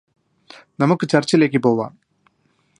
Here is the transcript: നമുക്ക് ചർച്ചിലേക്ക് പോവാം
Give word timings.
നമുക്ക് 0.79 1.05
ചർച്ചിലേക്ക് 1.09 1.57
പോവാം 1.57 1.91